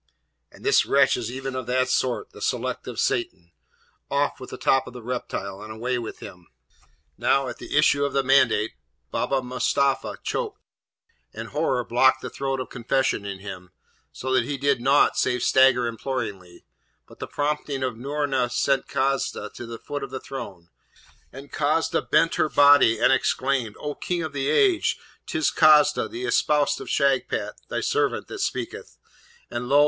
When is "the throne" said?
20.09-20.69